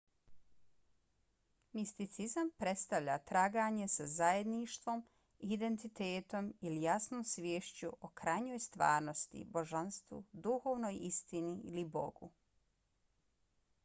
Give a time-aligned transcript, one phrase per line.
[1.79, 5.03] misticizam predstavlja traganje za zajedništvom
[5.49, 12.33] identitetom ili jasnom sviješću o krajnjoj stvarnosti božanstvu duhovnoj istini ili bogu